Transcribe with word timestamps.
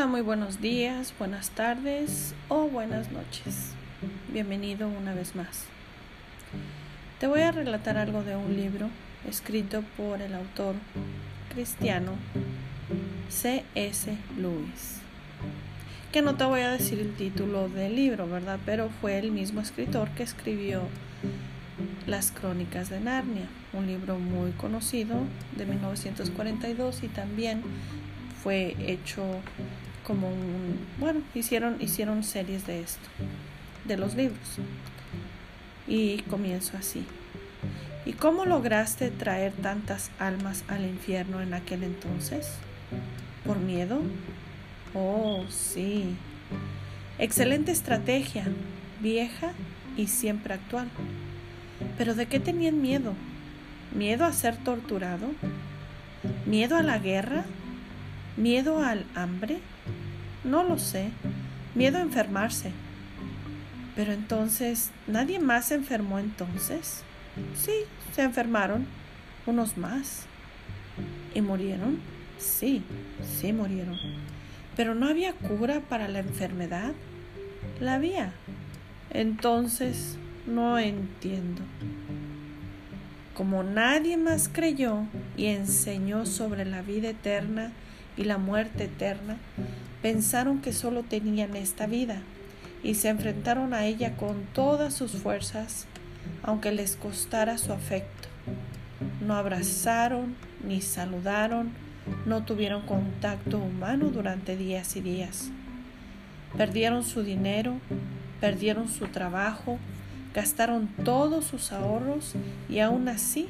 Hola, 0.00 0.08
muy 0.08 0.22
buenos 0.22 0.62
días, 0.62 1.12
buenas 1.18 1.50
tardes 1.50 2.34
o 2.48 2.68
buenas 2.68 3.12
noches. 3.12 3.72
Bienvenido 4.32 4.88
una 4.88 5.12
vez 5.12 5.36
más. 5.36 5.66
Te 7.18 7.26
voy 7.26 7.42
a 7.42 7.52
relatar 7.52 7.98
algo 7.98 8.22
de 8.22 8.34
un 8.34 8.56
libro 8.56 8.88
escrito 9.28 9.84
por 9.98 10.22
el 10.22 10.34
autor 10.34 10.74
cristiano 11.52 12.12
C.S. 13.28 14.16
Lewis. 14.38 15.00
Que 16.12 16.22
no 16.22 16.34
te 16.34 16.44
voy 16.44 16.62
a 16.62 16.70
decir 16.70 16.98
el 16.98 17.14
título 17.14 17.68
del 17.68 17.94
libro, 17.94 18.26
¿verdad? 18.26 18.58
Pero 18.64 18.88
fue 19.02 19.18
el 19.18 19.30
mismo 19.32 19.60
escritor 19.60 20.08
que 20.12 20.22
escribió 20.22 20.80
Las 22.06 22.32
Crónicas 22.32 22.88
de 22.88 23.00
Narnia, 23.00 23.50
un 23.74 23.86
libro 23.86 24.18
muy 24.18 24.52
conocido 24.52 25.16
de 25.58 25.66
1942 25.66 27.02
y 27.02 27.08
también 27.08 27.62
fue 28.42 28.74
hecho 28.80 29.42
como 30.10 30.26
un, 30.26 30.76
bueno, 30.98 31.20
hicieron, 31.36 31.76
hicieron 31.80 32.24
series 32.24 32.66
de 32.66 32.80
esto, 32.80 33.08
de 33.84 33.96
los 33.96 34.16
libros. 34.16 34.56
Y 35.86 36.22
comienzo 36.22 36.76
así. 36.76 37.04
¿Y 38.04 38.14
cómo 38.14 38.44
lograste 38.44 39.12
traer 39.12 39.52
tantas 39.52 40.10
almas 40.18 40.64
al 40.66 40.84
infierno 40.84 41.40
en 41.40 41.54
aquel 41.54 41.84
entonces? 41.84 42.54
¿Por 43.46 43.58
miedo? 43.60 44.00
Oh, 44.94 45.44
sí. 45.48 46.16
Excelente 47.20 47.70
estrategia, 47.70 48.48
vieja 49.00 49.52
y 49.96 50.08
siempre 50.08 50.54
actual. 50.54 50.88
Pero 51.96 52.16
¿de 52.16 52.26
qué 52.26 52.40
tenían 52.40 52.82
miedo? 52.82 53.14
¿Miedo 53.94 54.24
a 54.24 54.32
ser 54.32 54.56
torturado? 54.56 55.30
¿Miedo 56.46 56.76
a 56.76 56.82
la 56.82 56.98
guerra? 56.98 57.44
¿Miedo 58.36 58.82
al 58.82 59.06
hambre? 59.14 59.60
No 60.44 60.64
lo 60.64 60.78
sé. 60.78 61.10
Miedo 61.74 61.98
a 61.98 62.02
enfermarse. 62.02 62.72
Pero 63.96 64.12
entonces, 64.12 64.90
¿nadie 65.06 65.38
más 65.38 65.66
se 65.66 65.74
enfermó 65.74 66.18
entonces? 66.18 67.02
Sí, 67.54 67.72
se 68.14 68.22
enfermaron. 68.22 68.86
Unos 69.46 69.76
más. 69.76 70.26
¿Y 71.34 71.40
murieron? 71.42 71.98
Sí, 72.38 72.82
sí 73.22 73.52
murieron. 73.52 73.98
Pero 74.76 74.94
no 74.94 75.08
había 75.08 75.32
cura 75.34 75.80
para 75.80 76.08
la 76.08 76.20
enfermedad. 76.20 76.92
La 77.80 77.94
había. 77.94 78.32
Entonces, 79.10 80.16
no 80.46 80.78
entiendo. 80.78 81.62
Como 83.34 83.62
nadie 83.62 84.16
más 84.16 84.48
creyó 84.52 85.04
y 85.36 85.46
enseñó 85.46 86.26
sobre 86.26 86.64
la 86.64 86.82
vida 86.82 87.10
eterna, 87.10 87.72
y 88.16 88.24
la 88.24 88.38
muerte 88.38 88.84
eterna, 88.84 89.36
pensaron 90.02 90.60
que 90.60 90.72
solo 90.72 91.02
tenían 91.02 91.56
esta 91.56 91.86
vida 91.86 92.22
y 92.82 92.94
se 92.94 93.08
enfrentaron 93.08 93.74
a 93.74 93.84
ella 93.86 94.16
con 94.16 94.44
todas 94.52 94.94
sus 94.94 95.12
fuerzas, 95.12 95.86
aunque 96.42 96.72
les 96.72 96.96
costara 96.96 97.58
su 97.58 97.72
afecto. 97.72 98.28
No 99.26 99.34
abrazaron 99.34 100.34
ni 100.64 100.80
saludaron, 100.80 101.70
no 102.26 102.44
tuvieron 102.44 102.82
contacto 102.82 103.58
humano 103.58 104.06
durante 104.06 104.56
días 104.56 104.96
y 104.96 105.00
días. 105.00 105.50
Perdieron 106.56 107.04
su 107.04 107.22
dinero, 107.22 107.76
perdieron 108.40 108.88
su 108.88 109.06
trabajo, 109.06 109.78
gastaron 110.34 110.88
todos 111.04 111.44
sus 111.44 111.72
ahorros 111.72 112.34
y 112.68 112.80
aún 112.80 113.08
así 113.08 113.48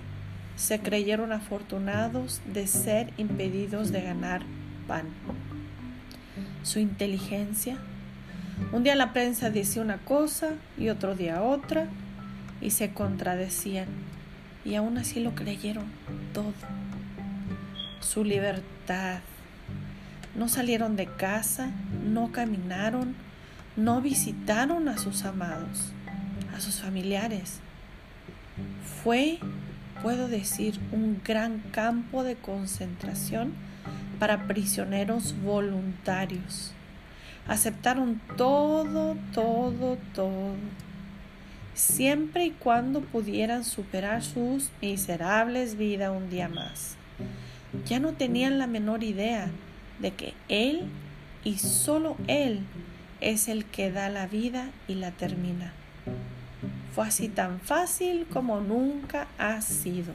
se 0.61 0.79
creyeron 0.79 1.33
afortunados 1.33 2.43
de 2.45 2.67
ser 2.67 3.15
impedidos 3.17 3.93
de 3.93 4.03
ganar 4.03 4.43
pan. 4.87 5.07
Su 6.63 6.81
inteligencia. 6.81 7.79
Un 8.71 8.83
día 8.83 8.95
la 8.95 9.15
prensa 9.15 9.49
decía 9.49 9.81
una 9.81 9.97
cosa 9.97 10.51
y 10.77 10.91
otro 10.91 11.15
día 11.15 11.43
otra 11.43 11.87
y 12.61 12.73
se 12.73 12.93
contradecían 12.93 13.87
y 14.63 14.75
aún 14.75 14.99
así 14.99 15.21
lo 15.21 15.35
creyeron 15.35 15.87
todo. 16.35 16.53
Su 18.01 18.23
libertad. 18.23 19.21
No 20.35 20.51
salieron 20.51 20.95
de 20.95 21.07
casa, 21.07 21.71
no 22.05 22.33
caminaron, 22.33 23.15
no 23.77 24.03
visitaron 24.03 24.91
a 24.91 24.99
sus 24.99 25.25
amados, 25.25 25.93
a 26.55 26.61
sus 26.61 26.81
familiares. 26.81 27.61
Fue 29.03 29.39
puedo 30.03 30.29
decir, 30.29 30.79
un 30.93 31.21
gran 31.25 31.61
campo 31.73 32.25
de 32.25 32.37
concentración 32.37 33.53
para 34.19 34.47
prisioneros 34.47 35.35
voluntarios. 35.43 36.73
Aceptaron 37.47 38.21
todo, 38.37 39.17
todo, 39.33 39.99
todo, 40.15 40.55
siempre 41.75 42.45
y 42.47 42.51
cuando 42.51 43.01
pudieran 43.01 43.65
superar 43.65 44.23
sus 44.23 44.71
miserables 44.81 45.77
vidas 45.77 46.13
un 46.15 46.31
día 46.31 46.49
más. 46.49 46.97
Ya 47.87 47.99
no 47.99 48.13
tenían 48.13 48.59
la 48.59 48.67
menor 48.67 49.03
idea 49.05 49.51
de 50.01 50.13
que 50.13 50.35
Él 50.49 50.83
y 51.45 51.59
solo 51.59 52.17
Él 52.27 52.61
es 53.21 53.49
el 53.49 53.65
que 53.65 53.91
da 53.91 54.09
la 54.09 54.27
vida 54.27 54.71
y 54.89 54.95
la 54.95 55.11
termina. 55.11 55.73
Fue 56.95 57.07
así 57.07 57.29
tan 57.29 57.61
fácil 57.61 58.27
como 58.33 58.61
nunca 58.61 59.29
ha 59.39 59.61
sido. 59.61 60.13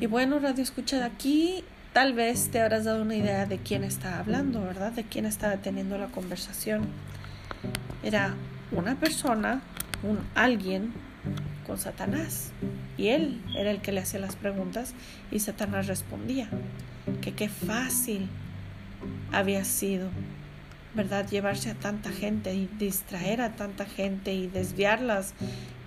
Y 0.00 0.06
bueno, 0.06 0.38
Radio 0.38 0.62
Escucha 0.62 0.98
de 0.98 1.04
aquí, 1.04 1.64
tal 1.92 2.14
vez 2.14 2.50
te 2.50 2.60
habrás 2.60 2.84
dado 2.84 3.02
una 3.02 3.14
idea 3.14 3.46
de 3.46 3.58
quién 3.58 3.84
estaba 3.84 4.18
hablando, 4.18 4.62
¿verdad? 4.62 4.92
De 4.92 5.04
quién 5.04 5.26
estaba 5.26 5.56
teniendo 5.56 5.98
la 5.98 6.06
conversación. 6.06 6.86
Era 8.02 8.34
una 8.70 8.94
persona, 8.96 9.60
un 10.02 10.18
alguien 10.34 10.92
con 11.66 11.78
Satanás. 11.78 12.50
Y 12.96 13.08
él 13.08 13.40
era 13.56 13.70
el 13.70 13.80
que 13.80 13.92
le 13.92 14.00
hacía 14.00 14.20
las 14.20 14.36
preguntas 14.36 14.94
y 15.30 15.40
Satanás 15.40 15.86
respondía. 15.86 16.48
Que 17.20 17.34
qué 17.34 17.48
fácil 17.48 18.28
había 19.32 19.64
sido 19.64 20.08
¿verdad? 20.94 21.28
Llevarse 21.28 21.70
a 21.70 21.74
tanta 21.74 22.10
gente 22.10 22.54
y 22.54 22.68
distraer 22.78 23.40
a 23.40 23.52
tanta 23.56 23.86
gente 23.86 24.34
y 24.34 24.46
desviarlas 24.46 25.34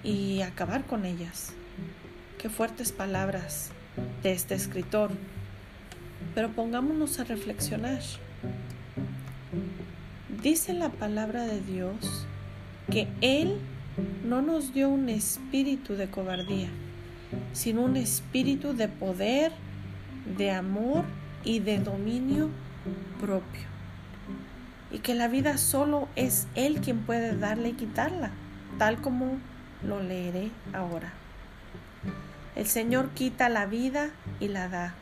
y 0.04 0.42
acabar 0.42 0.86
con 0.86 1.06
ellas. 1.06 1.54
Qué 2.38 2.50
fuertes 2.50 2.92
palabras 2.92 3.72
de 4.24 4.32
este 4.32 4.56
escritor. 4.56 5.12
Pero 6.34 6.50
pongámonos 6.52 7.20
a 7.20 7.24
reflexionar. 7.24 8.02
Dice 10.42 10.74
la 10.74 10.90
palabra 10.90 11.46
de 11.46 11.62
Dios 11.62 12.26
que 12.92 13.08
Él 13.22 13.58
no 14.24 14.42
nos 14.42 14.74
dio 14.74 14.90
un 14.90 15.10
espíritu 15.10 15.94
de 15.94 16.10
cobardía, 16.10 16.70
sino 17.54 17.84
un 17.84 17.96
espíritu 17.96 18.74
de 18.74 18.88
poder, 18.88 19.52
de 20.38 20.52
amor 20.52 21.06
y 21.44 21.60
de 21.60 21.80
dominio 21.80 22.50
propio 23.20 23.75
y 24.96 25.00
que 25.00 25.14
la 25.14 25.28
vida 25.28 25.58
solo 25.58 26.08
es 26.16 26.48
Él 26.56 26.80
quien 26.80 27.02
puede 27.02 27.36
darle 27.36 27.68
y 27.68 27.74
quitarla, 27.74 28.32
tal 28.78 29.02
como 29.02 29.40
lo 29.84 30.02
leeré 30.02 30.52
ahora. 30.72 31.12
El 32.56 32.66
Señor 32.66 33.10
quita 33.10 33.50
la 33.50 33.66
vida 33.66 34.12
y 34.40 34.48
la 34.48 34.70
da. 34.70 34.96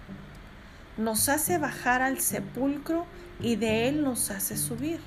Nos 0.98 1.30
hace 1.30 1.59
bajar 1.59 2.02
al 2.02 2.20
sepulcro 2.22 3.06
y 3.40 3.56
de 3.56 3.88
Él 3.88 4.03
nos 4.03 4.32
hace 4.32 4.58
subir. 4.58 5.00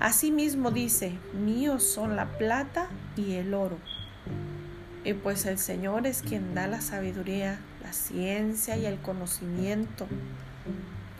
Asimismo 0.00 0.72
dice, 0.72 1.12
míos 1.32 1.84
son 1.84 2.16
la 2.16 2.26
plata 2.38 2.88
y 3.14 3.34
el 3.34 3.54
oro. 3.54 3.78
Y 5.04 5.12
pues 5.12 5.46
el 5.46 5.58
Señor 5.58 6.08
es 6.08 6.22
quien 6.22 6.56
da 6.56 6.66
la 6.66 6.80
sabiduría, 6.80 7.60
la 7.84 7.92
ciencia 7.92 8.76
y 8.76 8.84
el 8.84 8.98
conocimiento. 8.98 10.08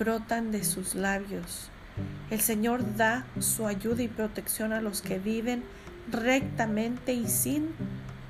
Brotan 0.00 0.50
de 0.50 0.64
sus 0.64 0.96
labios 0.96 1.70
el 2.30 2.40
Señor 2.40 2.96
da 2.96 3.26
su 3.38 3.66
ayuda 3.66 4.02
y 4.02 4.08
protección 4.08 4.72
a 4.72 4.80
los 4.80 5.02
que 5.02 5.18
viven 5.18 5.64
rectamente 6.10 7.12
y 7.12 7.28
sin 7.28 7.70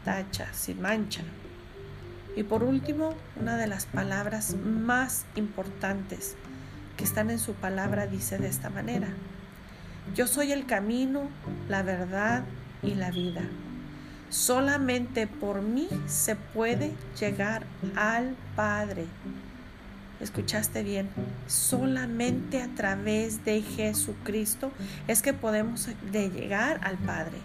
tacha, 0.05 0.53
sin 0.53 0.81
mancha. 0.81 1.23
Y 2.37 2.43
por 2.43 2.63
último, 2.63 3.15
una 3.41 3.57
de 3.57 3.67
las 3.67 3.87
palabras 3.87 4.57
más 4.57 5.25
importantes 5.37 6.37
que 6.97 7.05
están 7.05 7.31
en 7.31 7.39
su 7.39 7.55
palabra 7.55 8.07
dice 8.07 8.39
de 8.39 8.49
esta 8.49 8.71
manera, 8.71 9.09
yo 10.15 10.27
soy 10.27 10.53
el 10.53 10.67
camino, 10.67 11.29
la 11.69 11.83
verdad 11.83 12.45
y 12.83 12.95
la 12.95 13.11
vida. 13.11 13.43
Solamente 14.29 15.27
por 15.27 15.63
mí 15.63 15.89
se 16.07 16.37
puede 16.37 16.93
llegar 17.19 17.65
al 17.97 18.37
Padre. 18.55 19.07
Escuchaste 20.21 20.83
bien, 20.83 21.09
solamente 21.47 22.63
a 22.63 22.69
través 22.75 23.45
de 23.45 23.63
Jesucristo 23.63 24.73
es 25.09 25.23
que 25.23 25.33
podemos 25.33 25.89
llegar 26.13 26.81
al 26.83 26.97
Padre. 26.97 27.37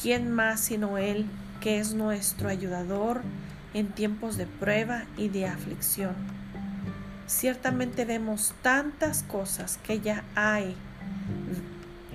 ¿Quién 0.00 0.30
más 0.30 0.60
sino 0.60 0.98
Él, 0.98 1.26
que 1.60 1.78
es 1.78 1.94
nuestro 1.94 2.48
ayudador 2.48 3.22
en 3.74 3.88
tiempos 3.88 4.36
de 4.36 4.46
prueba 4.46 5.04
y 5.16 5.28
de 5.28 5.46
aflicción? 5.46 6.14
ciertamente 7.30 8.04
vemos 8.04 8.52
tantas 8.60 9.22
cosas 9.22 9.78
que 9.84 10.00
ya 10.00 10.24
hay. 10.34 10.74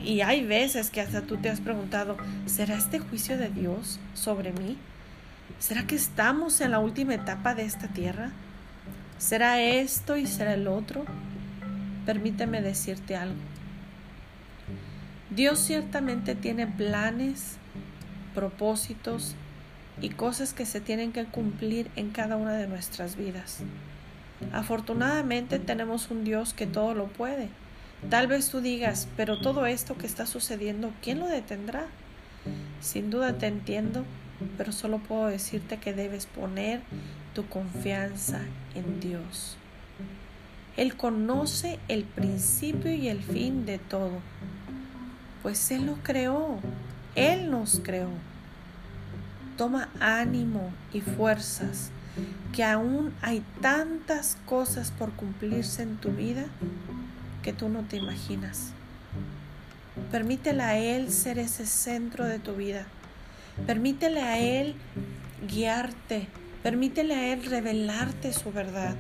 Y 0.04 0.22
hay 0.22 0.46
veces 0.46 0.92
que 0.92 1.02
hasta 1.02 1.22
tú 1.22 1.38
te 1.38 1.50
has 1.50 1.62
preguntado, 1.62 2.18
¿será 2.46 2.76
este 2.76 3.00
juicio 3.00 3.38
de 3.38 3.50
Dios 3.50 4.00
sobre 4.14 4.52
mí? 4.52 4.78
¿Será 5.58 5.88
que 5.88 5.96
estamos 5.96 6.60
en 6.62 6.72
la 6.72 6.80
última 6.80 7.16
etapa 7.16 7.56
de 7.56 7.64
esta 7.64 7.88
tierra? 7.88 8.32
¿Será 9.18 9.62
esto 9.62 10.18
y 10.18 10.28
será 10.28 10.54
el 10.54 10.68
otro? 10.68 11.06
Permíteme 12.06 12.62
decirte 12.62 13.16
algo. 13.16 13.40
Dios 15.30 15.60
ciertamente 15.60 16.36
tiene 16.36 16.68
planes, 16.68 17.58
propósitos 18.34 19.36
y 20.02 20.10
cosas 20.10 20.54
que 20.54 20.66
se 20.66 20.82
tienen 20.82 21.14
que 21.14 21.26
cumplir 21.26 21.90
en 21.96 22.12
cada 22.12 22.36
una 22.36 22.54
de 22.54 22.68
nuestras 22.68 23.16
vidas. 23.16 23.60
Afortunadamente 24.52 25.60
tenemos 25.60 26.12
un 26.12 26.24
Dios 26.24 26.54
que 26.54 26.68
todo 26.68 26.94
lo 26.94 27.08
puede. 27.08 27.50
Tal 28.10 28.28
vez 28.28 28.50
tú 28.50 28.62
digas, 28.62 29.08
pero 29.16 29.40
todo 29.40 29.66
esto 29.66 29.98
que 29.98 30.06
está 30.06 30.26
sucediendo, 30.26 30.92
¿quién 31.02 31.20
lo 31.20 31.28
detendrá? 31.28 31.86
Sin 32.82 33.10
duda 33.10 33.38
te 33.38 33.48
entiendo, 33.48 34.06
pero 34.58 34.72
solo 34.72 35.00
puedo 35.00 35.28
decirte 35.28 35.78
que 35.78 35.94
debes 35.94 36.26
poner 36.26 36.82
tu 37.34 37.48
confianza 37.48 38.42
en 38.74 39.00
Dios. 39.00 39.58
Él 40.78 40.96
conoce 40.96 41.80
el 41.88 42.04
principio 42.04 42.94
y 42.94 43.08
el 43.08 43.22
fin 43.24 43.66
de 43.66 43.78
todo, 43.78 44.20
pues 45.42 45.72
Él 45.72 45.86
lo 45.86 45.96
creó, 46.04 46.60
Él 47.16 47.50
nos 47.50 47.80
creó. 47.82 48.10
Toma 49.58 49.88
ánimo 50.02 50.74
y 50.92 51.00
fuerzas, 51.00 51.92
que 52.54 52.66
aún 52.66 53.14
hay 53.22 53.42
tantas 53.62 54.38
cosas 54.46 54.92
por 54.92 55.14
cumplirse 55.14 55.84
en 55.84 55.96
tu 55.96 56.12
vida 56.12 56.46
que 57.42 57.54
tú 57.54 57.70
no 57.70 57.84
te 57.84 57.96
imaginas. 57.96 58.72
Permítele 60.12 60.64
a 60.64 60.78
Él 60.78 61.10
ser 61.10 61.40
ese 61.40 61.66
centro 61.66 62.26
de 62.26 62.40
tu 62.40 62.54
vida. 62.56 62.86
Permítele 63.68 64.22
a 64.22 64.40
Él 64.40 64.76
guiarte. 65.48 66.28
Permítele 66.62 67.16
a 67.16 67.34
Él 67.34 67.46
revelarte 67.46 68.34
su 68.34 68.52
verdad. 68.52 68.96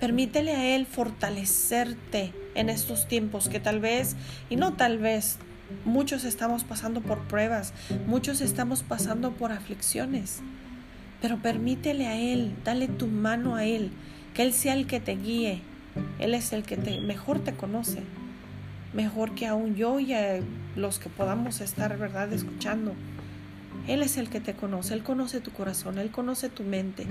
Permítele 0.00 0.52
a 0.52 0.74
Él 0.74 0.86
fortalecerte 0.86 2.32
en 2.54 2.68
estos 2.68 3.06
tiempos 3.06 3.48
que 3.48 3.60
tal 3.60 3.80
vez, 3.80 4.16
y 4.48 4.56
no 4.56 4.72
tal 4.72 4.98
vez, 4.98 5.38
muchos 5.84 6.24
estamos 6.24 6.64
pasando 6.64 7.00
por 7.00 7.28
pruebas, 7.28 7.72
muchos 8.06 8.40
estamos 8.40 8.82
pasando 8.82 9.32
por 9.32 9.52
aflicciones. 9.52 10.40
Pero 11.20 11.38
permítele 11.38 12.06
a 12.06 12.16
Él, 12.16 12.54
dale 12.64 12.88
tu 12.88 13.06
mano 13.06 13.56
a 13.56 13.64
Él, 13.64 13.90
que 14.34 14.42
Él 14.42 14.52
sea 14.52 14.72
el 14.74 14.86
que 14.86 15.00
te 15.00 15.16
guíe. 15.16 15.60
Él 16.18 16.34
es 16.34 16.52
el 16.52 16.62
que 16.62 16.76
te, 16.76 17.00
mejor 17.00 17.40
te 17.40 17.52
conoce, 17.54 18.02
mejor 18.94 19.34
que 19.34 19.46
aún 19.46 19.74
yo 19.74 20.00
y 20.00 20.14
los 20.76 20.98
que 20.98 21.08
podamos 21.08 21.60
estar, 21.60 21.96
¿verdad?, 21.98 22.32
escuchando. 22.32 22.94
Él 23.90 24.02
es 24.02 24.18
el 24.18 24.30
que 24.30 24.38
te 24.38 24.54
conoce, 24.54 24.94
Él 24.94 25.02
conoce 25.02 25.40
tu 25.40 25.50
corazón, 25.50 25.98
Él 25.98 26.12
conoce 26.12 26.48
tu 26.48 26.62
mente, 26.62 27.06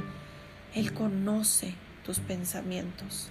Él 0.73 0.93
conoce 0.93 1.73
tus 2.05 2.19
pensamientos. 2.19 3.27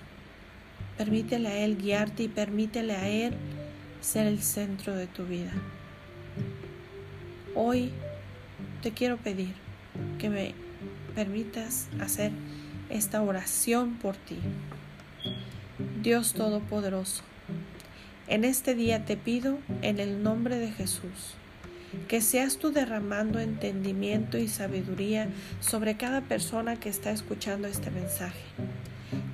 Permítele 0.98 1.48
a 1.48 1.56
Él 1.56 1.78
guiarte 1.78 2.24
y 2.24 2.28
permítele 2.28 2.94
a 2.94 3.08
Él 3.08 3.32
ser 4.02 4.26
el 4.26 4.42
centro 4.42 4.94
de 4.94 5.06
tu 5.06 5.24
vida. 5.24 5.50
Hoy 7.54 7.90
te 8.82 8.90
quiero 8.90 9.16
pedir 9.16 9.54
que 10.18 10.28
me 10.28 10.54
permitas 11.14 11.88
hacer 12.02 12.32
esta 12.90 13.22
oración 13.22 13.94
por 13.94 14.18
ti. 14.18 14.36
Dios 16.02 16.34
Todopoderoso, 16.34 17.22
en 18.26 18.44
este 18.44 18.74
día 18.74 19.06
te 19.06 19.16
pido 19.16 19.58
en 19.80 20.00
el 20.00 20.22
nombre 20.22 20.58
de 20.58 20.70
Jesús 20.70 21.38
que 22.06 22.20
seas 22.20 22.58
tú 22.58 22.70
derramando 22.70 23.38
entendimiento 23.38 24.38
y 24.38 24.48
sabiduría 24.48 25.28
sobre 25.60 25.96
cada 25.96 26.22
persona 26.22 26.76
que 26.76 26.88
está 26.88 27.10
escuchando 27.10 27.68
este 27.68 27.90
mensaje. 27.90 28.40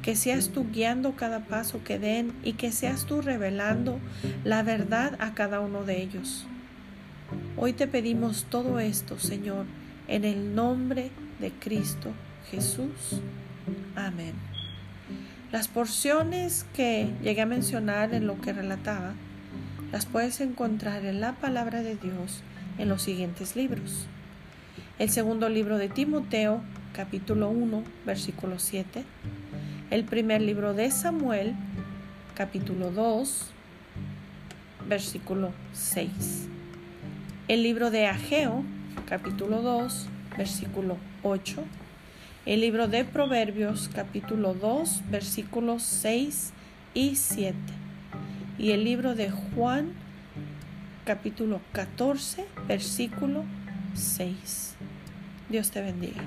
Que 0.02 0.16
seas 0.16 0.50
tú 0.50 0.66
guiando 0.70 1.16
cada 1.16 1.46
paso 1.46 1.82
que 1.82 1.98
den 1.98 2.32
y 2.42 2.52
que 2.54 2.72
seas 2.72 3.06
tú 3.06 3.22
revelando 3.22 3.98
la 4.44 4.62
verdad 4.62 5.16
a 5.18 5.34
cada 5.34 5.60
uno 5.60 5.84
de 5.84 6.02
ellos. 6.02 6.46
Hoy 7.56 7.72
te 7.72 7.86
pedimos 7.86 8.44
todo 8.50 8.78
esto, 8.78 9.18
Señor, 9.18 9.66
en 10.08 10.24
el 10.24 10.54
nombre 10.54 11.10
de 11.40 11.50
Cristo 11.50 12.12
Jesús. 12.50 13.20
Amén. 13.96 14.34
Las 15.50 15.68
porciones 15.68 16.66
que 16.74 17.08
llegué 17.22 17.42
a 17.42 17.46
mencionar 17.46 18.12
en 18.12 18.26
lo 18.26 18.40
que 18.40 18.52
relataba 18.52 19.14
las 19.94 20.06
puedes 20.06 20.40
encontrar 20.40 21.04
en 21.04 21.20
la 21.20 21.34
palabra 21.34 21.80
de 21.80 21.94
Dios 21.94 22.42
en 22.78 22.88
los 22.88 23.00
siguientes 23.00 23.54
libros. 23.54 24.08
El 24.98 25.08
segundo 25.08 25.48
libro 25.48 25.78
de 25.78 25.88
Timoteo, 25.88 26.62
capítulo 26.92 27.48
1, 27.48 27.84
versículo 28.04 28.58
7. 28.58 29.04
El 29.92 30.02
primer 30.02 30.40
libro 30.40 30.74
de 30.74 30.90
Samuel, 30.90 31.54
capítulo 32.34 32.90
2, 32.90 33.52
versículo 34.88 35.52
6. 35.74 36.48
El 37.46 37.62
libro 37.62 37.92
de 37.92 38.08
Ageo, 38.08 38.64
capítulo 39.08 39.62
2, 39.62 40.08
versículo 40.36 40.96
8. 41.22 41.62
El 42.46 42.62
libro 42.62 42.88
de 42.88 43.04
Proverbios, 43.04 43.88
capítulo 43.94 44.54
2, 44.54 45.02
versículos 45.12 45.84
6 45.84 46.52
y 46.94 47.14
7 47.14 47.83
y 48.58 48.70
el 48.70 48.84
libro 48.84 49.14
de 49.14 49.30
Juan 49.30 49.92
capítulo 51.04 51.60
14 51.72 52.46
versículo 52.66 53.44
6. 53.94 54.74
Dios 55.48 55.70
te 55.70 55.80
bendiga. 55.80 56.22